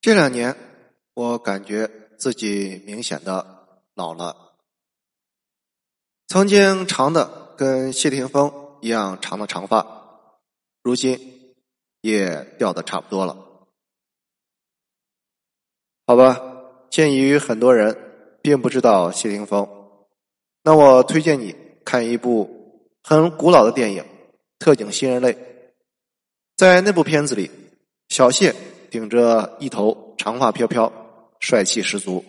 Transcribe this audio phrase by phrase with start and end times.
[0.00, 0.56] 这两年，
[1.12, 4.54] 我感觉自己明显的老了。
[6.26, 9.86] 曾经长的跟谢霆锋一样长的长发，
[10.82, 11.54] 如今
[12.00, 13.66] 也掉的差不多了。
[16.06, 16.40] 好吧，
[16.88, 19.68] 鉴于很多人并不知道谢霆锋，
[20.62, 21.54] 那我推荐你
[21.84, 24.02] 看一部很古老的电影
[24.58, 25.34] 《特警新人类》。
[26.56, 27.50] 在那部片子里，
[28.08, 28.54] 小谢。
[28.90, 30.92] 顶着一头长发飘飘，
[31.38, 32.24] 帅气十足。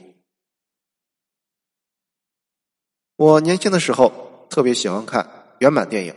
[3.16, 6.16] 我年轻的时候特别喜欢看原版电影，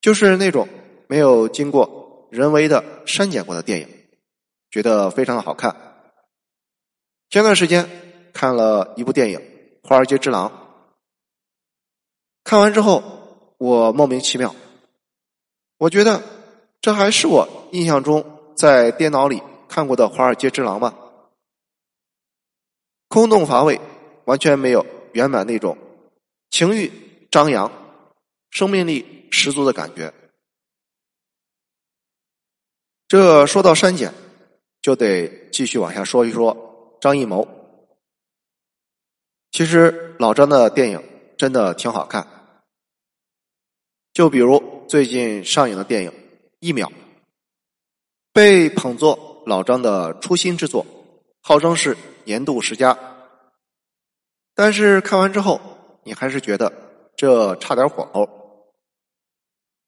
[0.00, 0.66] 就是那种
[1.08, 3.88] 没有经过人为的删减过的电影，
[4.70, 5.76] 觉得非常的好看。
[7.30, 9.38] 前段时间看了一部电影
[9.86, 10.48] 《华尔街之狼》，
[12.44, 14.54] 看完之后我莫名其妙，
[15.76, 16.22] 我觉得
[16.80, 18.37] 这还是我印象中。
[18.58, 20.92] 在电脑里看过的《华尔街之狼》吗？
[23.06, 23.80] 空洞乏味，
[24.24, 25.78] 完全没有原版那种
[26.50, 26.90] 情欲
[27.30, 27.70] 张扬、
[28.50, 30.12] 生命力十足的感觉。
[33.06, 34.12] 这说到删减，
[34.82, 37.46] 就得继续往下说一说张艺谋。
[39.52, 41.00] 其实老张的电影
[41.36, 42.26] 真的挺好看，
[44.12, 46.10] 就比如最近上映的电影
[46.58, 46.88] 《一秒》。
[48.32, 50.86] 被捧作老张的初心之作，
[51.40, 52.96] 号称是年度十佳。
[54.54, 55.60] 但是看完之后，
[56.04, 56.72] 你还是觉得
[57.16, 58.28] 这差点火候。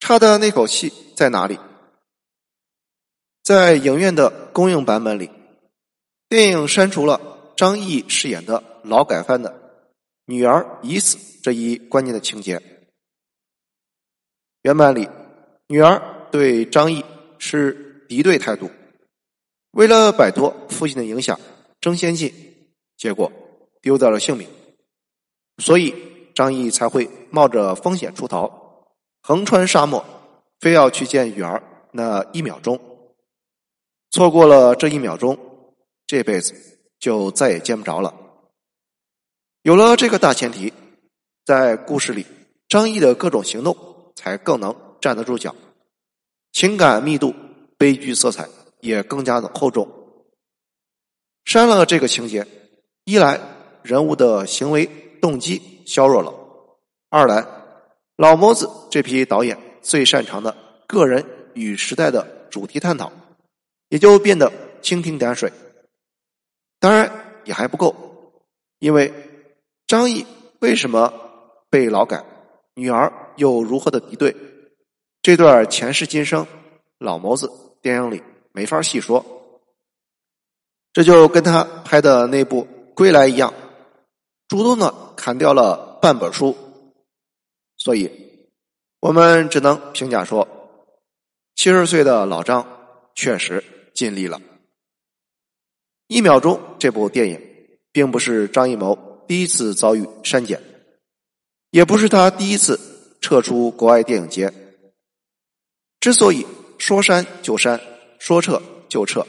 [0.00, 1.58] 差的那口气在哪里？
[3.42, 5.30] 在影院的公映版本里，
[6.28, 9.84] 电影删除了张译饰演的劳改犯的
[10.24, 12.60] 女儿已死这一关键的情节。
[14.62, 15.08] 原版里，
[15.66, 17.04] 女儿对张译
[17.38, 17.86] 是。
[18.10, 18.68] 敌对态度，
[19.70, 21.38] 为了摆脱父亲的影响，
[21.80, 22.34] 争先进，
[22.96, 23.30] 结果
[23.80, 24.48] 丢掉了性命，
[25.58, 25.94] 所以
[26.34, 28.50] 张毅才会冒着风险出逃，
[29.22, 30.04] 横穿沙漠，
[30.58, 31.62] 非要去见雨儿
[31.92, 32.80] 那一秒钟。
[34.10, 35.38] 错过了这一秒钟，
[36.04, 36.52] 这辈子
[36.98, 38.12] 就再也见不着了。
[39.62, 40.72] 有了这个大前提，
[41.44, 42.26] 在故事里，
[42.66, 45.54] 张毅的各种行动才更能站得住脚，
[46.50, 47.32] 情感密度。
[47.80, 48.46] 悲剧色彩
[48.80, 49.88] 也更加的厚重。
[51.46, 52.46] 删了这个情节，
[53.04, 53.40] 一来
[53.82, 54.84] 人物的行为
[55.22, 56.30] 动机削弱了；
[57.08, 57.46] 二来
[58.16, 60.54] 老谋子这批导演最擅长的
[60.86, 61.24] 个人
[61.54, 63.10] 与时代的主题探讨，
[63.88, 64.52] 也就变得
[64.82, 65.50] 蜻蜓点水。
[66.80, 67.10] 当然
[67.46, 67.96] 也还不够，
[68.78, 69.10] 因为
[69.86, 70.26] 张译
[70.58, 71.10] 为什么
[71.70, 72.22] 被劳改，
[72.74, 74.36] 女儿又如何的敌对，
[75.22, 76.46] 这段前世今生，
[76.98, 77.50] 老谋子。
[77.82, 79.24] 电影里没法细说，
[80.92, 82.64] 这就跟他拍的那部
[82.94, 83.54] 《归来》一样，
[84.48, 86.54] 主动的砍掉了半本书，
[87.78, 88.10] 所以
[89.00, 90.46] 我们只能评价说，
[91.56, 92.66] 七十岁的老张
[93.14, 93.64] 确实
[93.94, 94.40] 尽力了。
[96.06, 97.40] 一秒钟这部电影，
[97.92, 100.60] 并不是张艺谋第一次遭遇删减，
[101.70, 102.78] 也不是他第一次
[103.22, 104.52] 撤出国外电影节。
[105.98, 106.46] 之所以。
[106.80, 107.78] 说删就删，
[108.18, 109.26] 说撤就撤，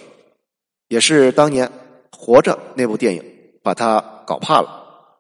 [0.88, 1.68] 也是当年
[2.18, 3.24] 《活着》那部电影
[3.62, 5.20] 把他搞怕了。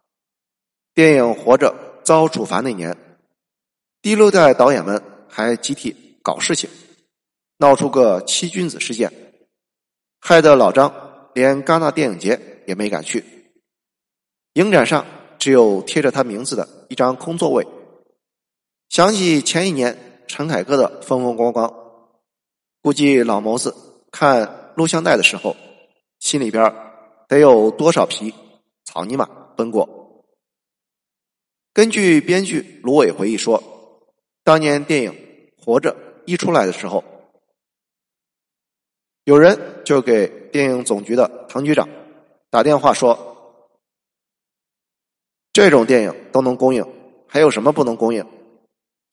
[0.93, 1.75] 电影《活着》
[2.05, 2.95] 遭处罚那年，
[4.01, 6.69] 第六代导演们还集体搞事情，
[7.57, 9.11] 闹出个七君子事件，
[10.21, 13.25] 害得老张连戛纳电影节也没敢去，
[14.53, 15.05] 影展上
[15.37, 17.67] 只有贴着他名字的一张空座位。
[18.87, 21.80] 想起前一年陈凯歌的风风光光。
[22.81, 23.75] 估计老谋子
[24.11, 25.55] 看录像带的时候，
[26.19, 26.73] 心里边
[27.27, 28.33] 得有多少匹
[28.83, 29.25] 草泥马
[29.55, 30.25] 奔过。
[31.73, 33.61] 根据编剧芦苇回忆说，
[34.43, 35.11] 当年电影
[35.63, 35.93] 《活着》
[36.25, 37.03] 一出来的时候，
[39.25, 41.87] 有人就给电影总局的唐局长
[42.49, 43.67] 打电话说
[45.53, 46.83] ：“这种电影都能公映，
[47.27, 48.25] 还有什么不能公映？”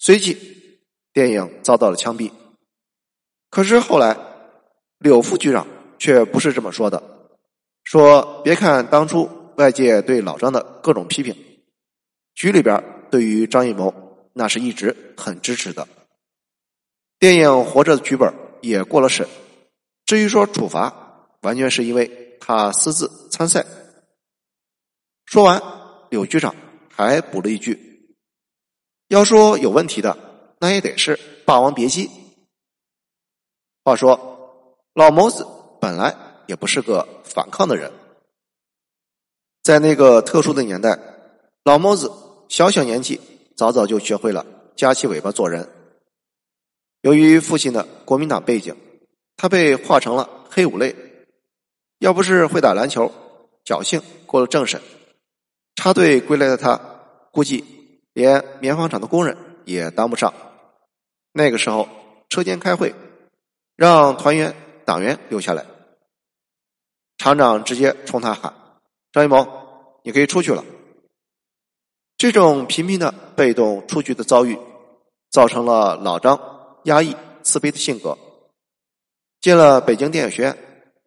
[0.01, 0.81] 随即，
[1.13, 2.33] 电影遭到了枪毙。
[3.51, 4.17] 可是后来，
[4.99, 5.67] 柳副局长
[5.99, 7.03] 却不是这么说的。
[7.85, 11.35] 说别看当初外界对老张的各种批评，
[12.35, 15.89] 局里边对于张艺谋那是一直很支持的。
[17.19, 19.27] 电影《活着》的剧本也过了审。
[20.05, 23.65] 至于说处罚，完全是因为他私自参赛。
[25.25, 25.63] 说完，
[26.11, 26.55] 柳局长
[26.95, 28.13] 还补了一句
[29.09, 30.17] ：“要说有问题的，
[30.61, 32.07] 那也得是《霸王别姬》。”
[33.89, 35.47] 话说，老谋子
[35.81, 36.15] 本来
[36.47, 37.91] 也不是个反抗的人。
[39.63, 40.99] 在那个特殊的年代，
[41.65, 42.13] 老谋子
[42.51, 43.19] 小小年纪
[43.57, 44.45] 早早就学会了
[44.77, 45.67] 夹起尾巴做人。
[47.01, 48.77] 由于父亲的国民党背景，
[49.39, 50.95] 他被划成了黑五类。
[52.01, 53.11] 要不是会打篮球，
[53.65, 54.83] 侥幸过了政审，
[55.77, 56.79] 插队归来的他，
[57.33, 57.65] 估计
[58.13, 59.35] 连棉纺厂的工人
[59.65, 60.35] 也当不上。
[61.33, 61.89] 那个时候，
[62.29, 62.95] 车间开会，
[63.79, 64.55] 让团员、
[64.85, 65.65] 党员留下来。
[67.17, 68.53] 厂长直接冲他喊
[69.13, 69.47] ：“张艺谋，
[70.03, 70.63] 你可以出去了。”
[72.19, 74.59] 这种频频的被动出局的遭遇，
[75.31, 78.19] 造成了老张压抑、自卑的性格。
[79.41, 80.59] 进了北京电影学院。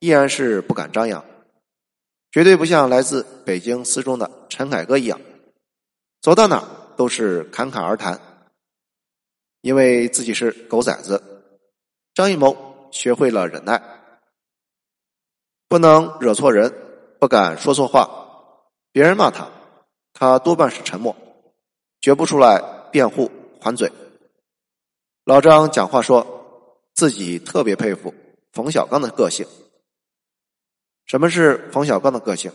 [0.04, 1.24] 依然是不敢张扬，
[2.32, 5.22] 绝对不像来自北京四中的陈凯歌一样，
[6.22, 6.68] 走到哪
[6.98, 8.20] 都是侃侃而谈。
[9.62, 11.22] 因为自己是狗崽子，
[12.14, 13.82] 张艺谋学会了忍耐，
[15.70, 16.74] 不能惹错人，
[17.20, 18.10] 不敢说错话。
[18.92, 19.50] 别人骂他，
[20.14, 21.16] 他多半是沉默，
[22.02, 22.62] 绝不出来
[22.92, 23.32] 辩护
[23.62, 23.90] 还嘴。
[25.24, 28.14] 老张讲话说自己特别佩服
[28.52, 29.48] 冯小刚的个性。
[31.06, 32.52] 什么是冯小刚的个性？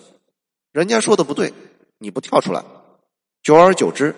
[0.72, 1.54] 人家说的不对，
[1.96, 2.62] 你不跳出来，
[3.42, 4.14] 久而久之，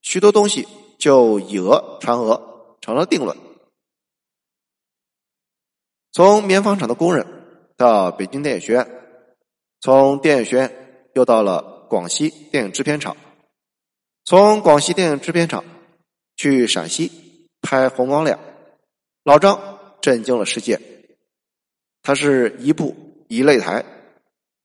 [0.00, 0.66] 许多东西
[0.98, 3.36] 就以讹传讹，成了定论。
[6.12, 7.26] 从棉纺厂的工人
[7.76, 8.88] 到北京电影学院，
[9.80, 13.16] 从电影学院又到了广西电影制片厂，
[14.24, 15.64] 从广西电影制片厂
[16.36, 18.38] 去陕西拍《红光亮》，
[19.24, 20.80] 老张震惊了世界。
[22.02, 22.96] 他是一部。
[23.30, 23.84] 一擂台，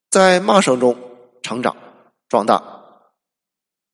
[0.09, 0.97] 在骂声中
[1.44, 1.77] 成长
[2.27, 2.63] 壮大。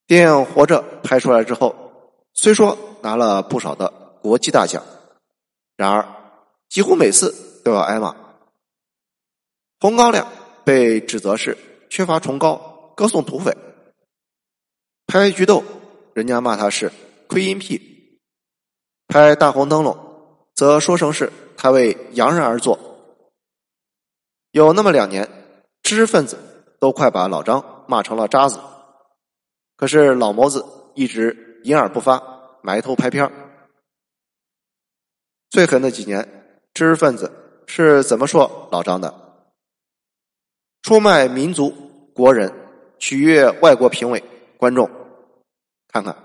[0.08, 1.76] 电影《活着》拍出来之后，
[2.34, 4.82] 虽说拿了不少的国际大奖，
[5.76, 6.08] 然而
[6.72, 8.16] 几乎每次都要挨骂。
[9.82, 10.32] 红高粱
[10.64, 11.58] 被指责是
[11.90, 13.52] 缺乏崇高，歌颂土匪；
[15.06, 15.62] 拍《菊豆》，
[16.14, 16.90] 人家骂他是
[17.28, 17.78] 亏阴屁；
[19.10, 19.94] 拍《大红灯笼》，
[20.56, 22.80] 则说成是他为洋人而做。
[24.52, 25.30] 有那么两年，
[25.84, 26.38] 知识分子
[26.80, 28.62] 都快把老张骂成了渣子，
[29.76, 30.66] 可是老谋子
[30.96, 32.24] 一直隐而不发，
[32.64, 33.30] 埋头拍片
[35.50, 36.41] 最狠的几年，
[36.74, 39.14] 知识分子是怎么说老张的？
[40.82, 41.70] 出卖民族
[42.14, 42.52] 国人，
[42.98, 44.24] 取悦外国评委
[44.58, 44.90] 观众，
[45.88, 46.16] 看看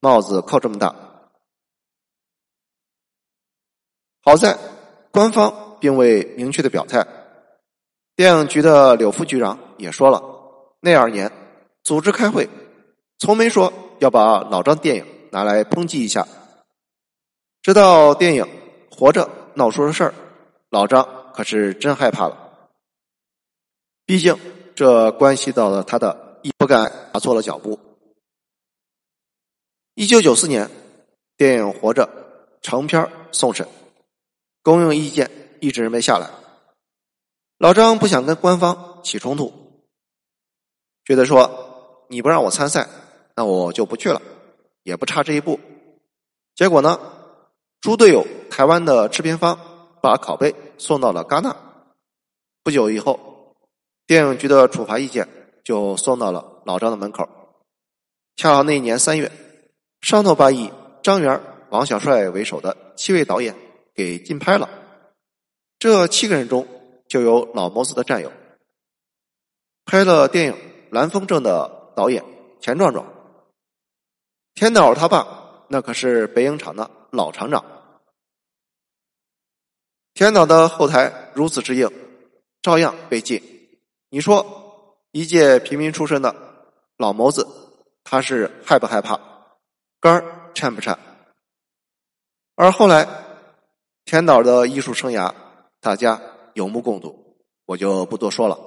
[0.00, 0.94] 帽子扣这么大。
[4.22, 4.58] 好在
[5.10, 7.06] 官方并未明确的表态。
[8.14, 10.22] 电影局的柳副局长也说了，
[10.80, 11.30] 那二年
[11.82, 12.48] 组织开会，
[13.18, 16.26] 从没说要把老张电影拿来抨击一下。
[17.62, 18.44] 直到电影
[18.94, 20.14] 《活着》闹出了事儿，
[20.70, 22.68] 老张可是真害怕了。
[24.04, 24.36] 毕竟
[24.74, 27.78] 这关系到了他的，一不敢踏错了脚步。
[29.94, 30.70] 一九九四年，
[31.36, 32.08] 电影《活着》
[32.62, 33.68] 成片送审，
[34.62, 36.30] 公映意见一直没下来。
[37.58, 39.52] 老张不想跟官方起冲突，
[41.04, 42.88] 觉得说你不让我参赛，
[43.36, 44.20] 那我就不去了，
[44.82, 45.60] 也不差这一步。
[46.54, 46.98] 结果呢，
[47.80, 49.58] 猪队友台湾的制片方
[50.02, 51.56] 把拷贝送到了戛纳。
[52.62, 53.56] 不久以后，
[54.06, 55.26] 电影局的处罚意见
[55.64, 57.26] 就送到了老张的门口。
[58.36, 59.32] 恰好那年三月，
[60.02, 60.70] 上头把以
[61.02, 63.56] 张元、王小帅为首的七位导演
[63.94, 64.68] 给禁拍了。
[65.78, 66.68] 这七个人中。
[67.08, 68.32] 就有老谋子的战友，
[69.84, 70.52] 拍了电影
[70.90, 72.24] 《蓝风筝》的导演
[72.58, 73.04] 钱壮壮，
[74.54, 77.81] 田导他爸那可是北影厂的老厂长。
[80.14, 81.90] 田导的后台如此之硬，
[82.60, 83.42] 照样被禁。
[84.10, 86.34] 你说一介平民出身的
[86.96, 87.46] 老谋子，
[88.04, 89.18] 他是害不害怕？
[90.00, 90.98] 肝颤不颤？
[92.54, 93.08] 而后来
[94.04, 95.34] 田导的艺术生涯，
[95.80, 96.20] 大家。
[96.54, 98.60] 有目共睹，我就不多说了。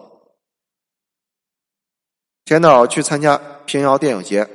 [2.45, 3.37] 田导去参加
[3.67, 4.49] 平遥电影节，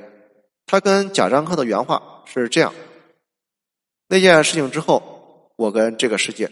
[0.67, 2.75] 他跟贾樟柯的原话是这样：
[4.09, 6.51] 那件事情之后，我跟这个世界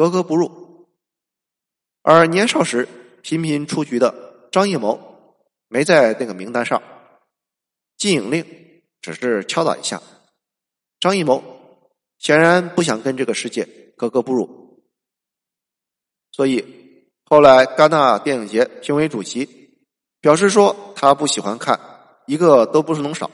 [0.00, 0.88] 格格不入。
[2.00, 2.88] 而年少时
[3.20, 5.34] 频频出局的张艺谋，
[5.68, 6.82] 没在那个名单上。
[7.98, 10.00] 禁影令只是敲打一下，
[11.00, 11.44] 张艺谋
[12.18, 14.82] 显然不想跟这个世界格格不入。
[16.32, 19.76] 所以后来戛纳电影节评委主席
[20.22, 21.78] 表示说，他不喜欢看，
[22.26, 23.30] 一个都不是能少，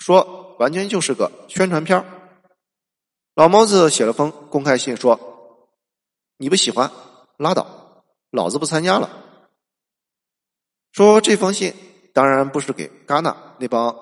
[0.00, 2.04] 说完全就是个宣传片
[3.34, 5.18] 老毛子写了封公开信说
[6.36, 6.90] ：“你不喜欢
[7.36, 9.08] 拉倒，老子不参加了。
[10.92, 11.74] 说这封信
[12.12, 13.96] 当然不是给戛纳那帮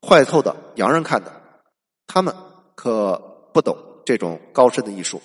[0.00, 1.42] 坏透的洋人看的，
[2.06, 2.34] 他们
[2.74, 3.18] 可
[3.52, 3.76] 不懂
[4.06, 5.20] 这种高深的艺术。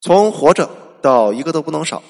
[0.00, 0.70] 从活着
[1.02, 2.02] 到一个都不能少，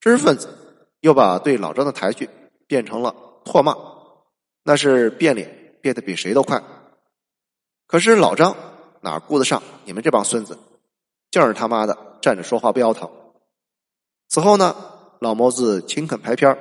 [0.00, 2.30] 知识分子又把对老张的抬举
[2.66, 3.76] 变成了唾骂，
[4.62, 6.62] 那是变脸变得比谁都快。
[7.86, 8.56] 可是老张
[9.02, 10.58] 哪顾得上你们这帮孙子，
[11.34, 13.10] 就是他妈的站着说话不腰疼。
[14.28, 14.76] 此后呢，
[15.18, 16.56] 老谋子勤恳拍片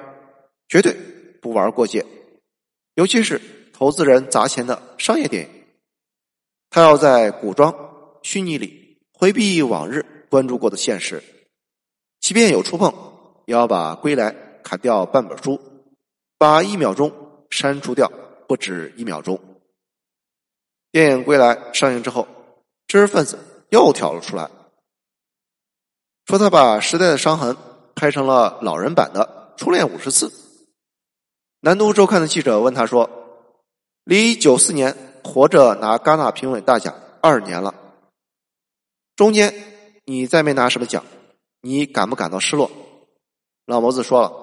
[0.68, 0.98] 绝对
[1.44, 2.04] 不玩过界，
[2.96, 3.40] 尤其是
[3.72, 5.50] 投资人砸钱的商业电影，
[6.72, 7.72] 他要在古装
[8.24, 10.04] 虚拟里回避往日。
[10.32, 11.24] 关注过的现实，
[12.20, 12.92] 即便有触碰，
[13.46, 14.32] 也要把《归来》
[14.64, 15.62] 砍掉半本书，
[16.40, 18.12] 把一秒钟删除掉
[18.48, 19.40] 不止一秒钟。
[20.92, 22.28] 电影《归来》上映之后，
[22.88, 23.38] 知识分子
[23.70, 24.50] 又跳了出来，
[26.26, 27.56] 说他把时代的伤痕
[27.96, 30.30] 拍成了老人版的《初恋五十次》。
[31.60, 33.10] 南都周刊的记者问他说
[34.04, 37.74] ：“离九四年活着拿戛纳评委大奖二年了，
[39.16, 39.54] 中间？”
[40.06, 41.02] 你再没拿什么奖，
[41.62, 42.70] 你感不感到失落？
[43.66, 44.34] 老谋子说了，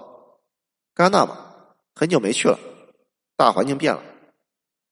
[0.94, 2.58] 戛纳嘛，很久没去了，
[3.36, 4.02] 大环境变了，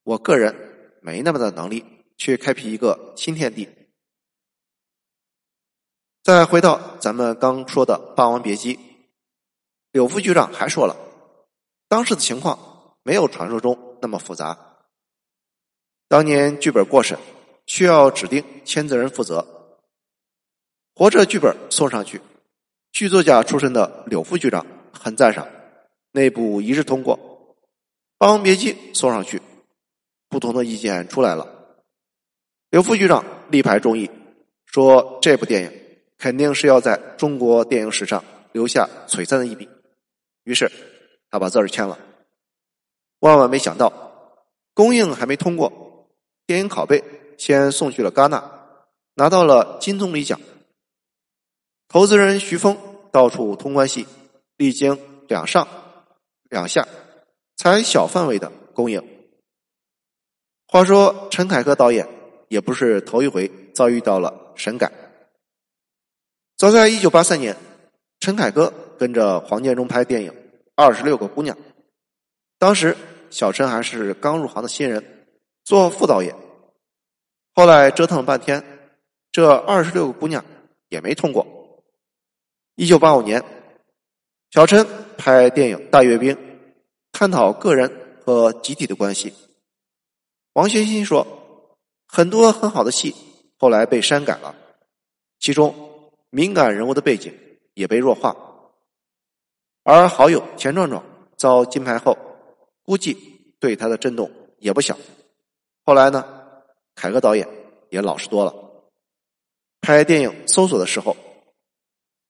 [0.03, 1.83] 我个人没那么的能力
[2.17, 3.67] 去开辟一个新天地。
[6.29, 8.75] 再回到咱们刚说的《霸王别姬》，
[9.91, 10.95] 柳副局长还说了，
[11.87, 14.75] 当时的情况没有传说中那么复杂。
[16.07, 17.17] 当年剧本过审，
[17.65, 19.43] 需要指定签字人负责。
[20.93, 22.21] 活着剧本送上去，
[22.91, 25.47] 剧作家出身的柳副局长很赞赏，
[26.11, 27.17] 内部一致通过。
[28.19, 29.41] 《霸王别姬》送上去，
[30.29, 31.73] 不同的意见出来了。
[32.69, 34.11] 柳副局长力排众议，
[34.67, 35.88] 说这部电影
[36.19, 39.67] 肯定是要在中国电影史上留下璀璨的一笔。
[40.43, 40.71] 于是
[41.31, 41.97] 他把字儿签了。
[43.19, 46.07] 万万没想到，公映还没通过，
[46.45, 47.03] 电影拷贝
[47.37, 48.43] 先送去了戛纳，
[49.15, 50.39] 拿到了金棕榈奖。
[51.87, 52.77] 投资人徐峰
[53.11, 54.05] 到处通关系，
[54.57, 55.67] 历经两上
[56.49, 56.87] 两下，
[57.55, 59.01] 才小范围的公映。
[60.67, 62.07] 话说陈凯歌导演
[62.47, 64.91] 也不是头一回遭遇到了审改。
[66.59, 67.55] 早在一九八三年，
[68.19, 70.31] 陈凯歌跟着黄建中拍电影
[70.75, 71.55] 《二十六个姑娘》，
[72.57, 72.97] 当时
[73.29, 75.25] 小陈还是刚入行的新人，
[75.63, 76.35] 做副导演。
[77.55, 78.61] 后来折腾了半天，
[79.31, 80.43] 这二十六个姑娘
[80.89, 81.47] 也没通过。
[82.75, 83.41] 一九八五年，
[84.51, 84.85] 小陈
[85.17, 86.35] 拍电影《大阅兵》，
[87.13, 87.89] 探讨个人
[88.25, 89.33] 和集体的关系。
[90.51, 91.25] 王学新说，
[92.05, 93.15] 很多很好的戏
[93.57, 94.53] 后来被删改了，
[95.39, 95.88] 其中
[96.29, 97.33] 敏感人物的背景
[97.73, 98.35] 也被弱化。
[99.83, 101.03] 而好友钱壮壮
[101.35, 102.17] 遭金牌后，
[102.83, 103.17] 估计
[103.59, 104.97] 对他的震动也不小。
[105.85, 106.23] 后来呢，
[106.95, 107.47] 凯歌导演
[107.89, 108.53] 也老实多了，
[109.81, 111.15] 拍电影《搜索》的时候。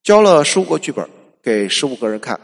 [0.01, 1.07] 交了十五个剧本
[1.43, 2.39] 给十五个人看，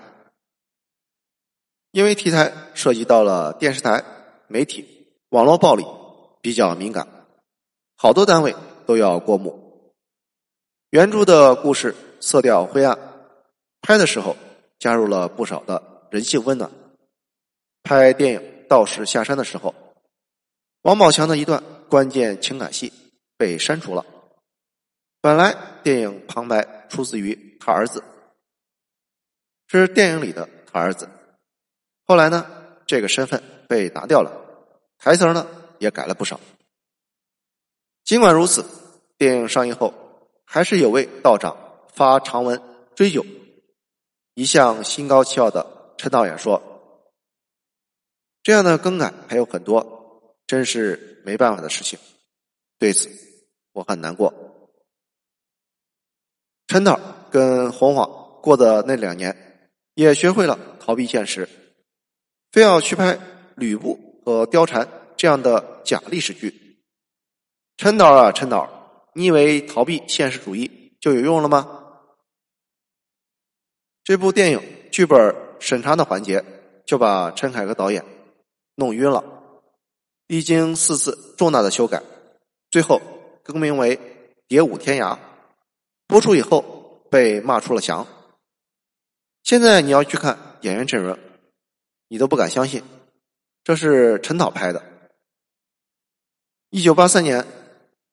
[1.91, 4.03] 因为题材涉及到了电视台、
[4.47, 5.85] 媒体、网络暴力，
[6.41, 7.07] 比较敏感，
[7.95, 8.53] 好多单位
[8.85, 9.64] 都要过目。
[10.95, 12.97] 原著的故事色调灰暗，
[13.81, 14.37] 拍的时候
[14.79, 16.71] 加入了不少的人性温暖。
[17.83, 19.75] 拍电影《道士下山》的时候，
[20.83, 22.93] 王宝强的一段关键情感戏
[23.35, 24.05] 被删除了。
[25.19, 27.57] 本来电影旁白出自于。
[27.59, 28.01] 他儿子
[29.67, 31.09] 是电影里的他儿子，
[32.05, 32.49] 后来呢，
[32.85, 34.31] 这个身份被拿掉了，
[34.97, 35.45] 台词呢
[35.77, 36.39] 也改了不少。
[38.05, 38.63] 尽管如此，
[39.17, 39.93] 电影上映后，
[40.55, 42.62] 还是有位道长发长文
[42.95, 43.25] 追究。
[44.35, 46.63] 一向心高气傲的陈导演说
[48.41, 52.00] ：“这样的更改还有很多，真是没办法的事情。
[52.79, 53.09] 对此，
[53.74, 54.33] 我很难过。”
[56.67, 56.97] 陈导。
[57.31, 61.50] 跟洪晃过的那两年，也学会了逃避现实，
[62.53, 63.19] 非要去拍
[63.57, 66.79] 吕布和貂蝉这样的假历史剧。
[67.75, 68.75] 陈导啊，陈导，
[69.15, 72.03] 你以为逃避现实主义就有用了吗？
[74.03, 76.45] 这部电影剧本审查的环节
[76.86, 78.05] 就把陈凯歌导演
[78.75, 79.24] 弄晕了，
[80.27, 82.03] 历经四次重大的修改，
[82.69, 83.01] 最后
[83.41, 83.98] 更名为
[84.48, 85.15] 《蝶舞天涯》，
[86.05, 86.74] 播出以后。
[87.07, 88.05] 被骂出了墙。
[89.43, 91.17] 现在你要去看演员阵容，
[92.10, 92.84] 你都不敢相信，
[93.63, 94.84] 这是陈导拍的。
[96.72, 97.45] 一九八三年，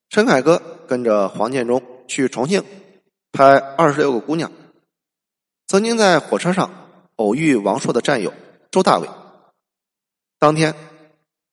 [0.09, 2.63] 陈凯歌跟着黄建中去重庆
[3.31, 3.43] 拍
[3.75, 4.51] 《二十六个姑娘》，
[5.65, 6.69] 曾经在火车上
[7.15, 8.31] 偶遇王朔的战友
[8.69, 9.09] 周大伟。
[10.37, 10.75] 当天，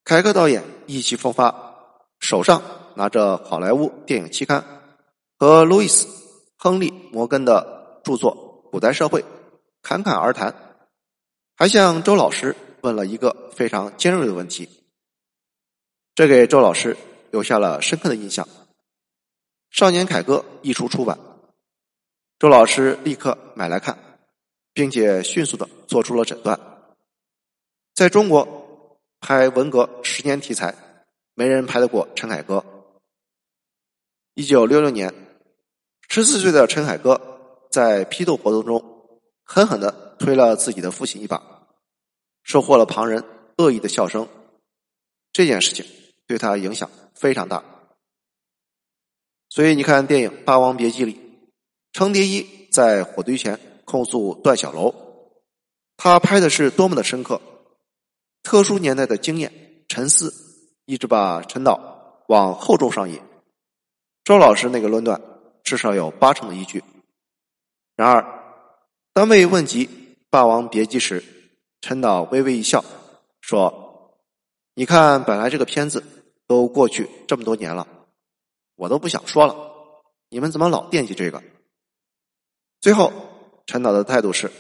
[0.05, 1.55] 凯歌导演意气风发，
[2.19, 2.61] 手上
[2.97, 4.63] 拿着好莱坞电影期刊
[5.39, 6.07] 和路易斯·
[6.59, 9.23] 亨利·摩根的著作《古代社会》，
[9.81, 10.55] 侃侃而谈，
[11.57, 14.69] 还向周老师问了一个非常尖锐的问题，
[16.15, 16.95] 这给周老师
[17.31, 18.45] 留下了深刻的印象。
[19.71, 21.19] 《少年凯歌》一出出版。
[22.39, 24.19] 周老师立刻买来看，
[24.73, 26.59] 并且迅速的做出了诊断。
[27.95, 30.75] 在中国拍文革十年题材，
[31.35, 32.65] 没人拍得过陈凯歌。
[34.35, 35.15] 一九六六年，
[36.09, 41.41] 十四岁的陈凯歌在批斗活动中狠狠的推了自己的父亲一把，
[42.43, 43.25] 收获了旁人
[43.59, 44.27] 恶意的笑声。
[45.33, 45.87] 这件事情
[46.27, 47.63] 对他影响非常大，
[49.51, 51.21] 所以你看电影《霸王别姬》里。
[51.93, 54.95] 程蝶衣在火堆前控诉段小楼，
[55.97, 57.41] 他拍的是多么的深刻。
[58.45, 59.53] 特殊年代的经验
[59.89, 60.33] 沉思，
[60.87, 63.21] 一直把陈导往厚重上引。
[64.23, 65.21] 周老师那个论断
[65.65, 66.85] 至少有八成的依据。
[67.97, 68.25] 然而，
[69.13, 69.87] 当被问及
[70.31, 71.25] 《霸王别姬》时，
[71.81, 72.85] 陈导微微一笑，
[73.41, 74.15] 说
[74.75, 76.05] ：“你看，本来这个片子
[76.47, 77.87] 都过去这么多年了，
[78.81, 79.55] 我都不想说了，
[80.31, 81.43] 你们怎么老惦记这个？”
[82.81, 83.13] 最后，
[83.67, 84.51] 陈导的态度是：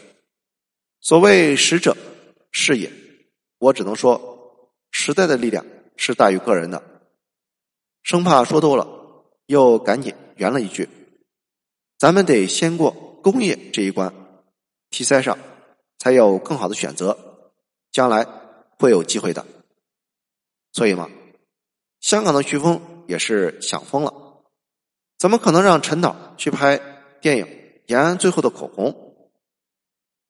[1.00, 1.96] 所谓使者
[2.52, 2.92] 是也，
[3.56, 5.64] 我只能说，时代的力量
[5.96, 6.82] 是大于个人的。
[8.02, 10.86] 生怕说多了，又赶紧圆了一句：
[11.96, 12.90] 咱们得先过
[13.22, 14.12] 工业这一关，
[14.90, 15.38] 题材上
[15.96, 17.16] 才有更好的选择，
[17.90, 18.26] 将来
[18.78, 19.46] 会有机会的。
[20.72, 21.08] 所以嘛，
[22.00, 24.14] 香港的徐峰也是想疯了，
[25.18, 26.80] 怎么可能让陈导去拍
[27.20, 27.46] 电影？
[27.86, 29.16] 延安最后的口红，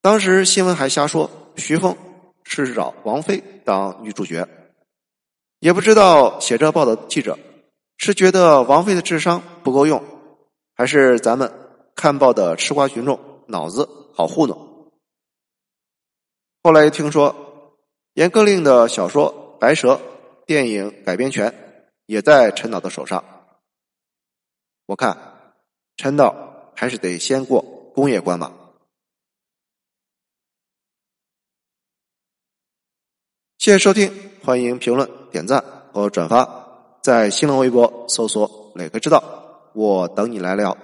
[0.01, 1.95] 当时新闻还瞎说徐峰
[2.43, 4.47] 是找王菲当女主角，
[5.59, 7.37] 也不知道写这报的记者
[7.99, 10.03] 是觉得王菲的智商不够用，
[10.73, 11.53] 还是咱们
[11.95, 14.89] 看报的吃瓜群众脑子好糊弄。
[16.63, 17.77] 后来听说
[18.15, 19.93] 严歌苓的小说《白蛇》
[20.47, 21.53] 电影改编权
[22.11, 23.23] 也在陈导的手上，
[24.85, 25.53] 我看
[25.95, 26.51] 陈导。
[26.73, 27.61] 还是得先过
[27.93, 28.51] 工业关吧。
[33.59, 34.11] 谢谢收听，
[34.43, 40.75] 欢迎评论、点赞和转发，在新浪微博搜索“磊哥知道”，我等你来聊。